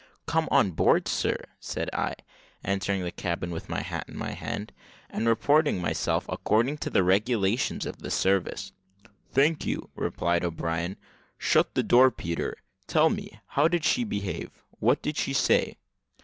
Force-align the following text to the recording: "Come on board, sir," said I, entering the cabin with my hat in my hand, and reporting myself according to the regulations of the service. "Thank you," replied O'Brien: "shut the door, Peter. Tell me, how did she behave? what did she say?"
"Come 0.25 0.47
on 0.49 0.71
board, 0.71 1.07
sir," 1.07 1.37
said 1.59 1.87
I, 1.93 2.15
entering 2.63 3.03
the 3.03 3.11
cabin 3.11 3.51
with 3.51 3.69
my 3.69 3.81
hat 3.81 4.05
in 4.09 4.17
my 4.17 4.31
hand, 4.31 4.71
and 5.11 5.27
reporting 5.27 5.79
myself 5.79 6.25
according 6.27 6.79
to 6.79 6.89
the 6.89 7.03
regulations 7.03 7.85
of 7.85 7.99
the 7.99 8.09
service. 8.09 8.71
"Thank 9.31 9.63
you," 9.67 9.91
replied 9.93 10.43
O'Brien: 10.43 10.97
"shut 11.37 11.75
the 11.75 11.83
door, 11.83 12.09
Peter. 12.09 12.57
Tell 12.87 13.11
me, 13.11 13.41
how 13.49 13.67
did 13.67 13.85
she 13.85 14.03
behave? 14.03 14.49
what 14.79 15.03
did 15.03 15.17
she 15.17 15.33
say?" 15.33 15.77